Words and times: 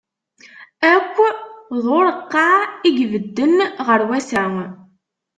Akk 0.93 1.17
d 1.83 1.85
ureqqeɛ 1.97 2.51
i 2.87 2.89
ibedden 3.03 3.55
ɣer 3.85 4.01
wass-a. 4.09 4.43